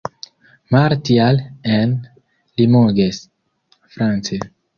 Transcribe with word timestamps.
Martial 0.71 1.37
en 1.61 2.07
Limoges, 2.57 3.29
France. 3.87 4.39